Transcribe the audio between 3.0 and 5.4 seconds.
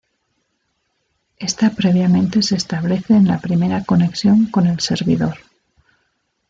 en la primera conexión con el servidor.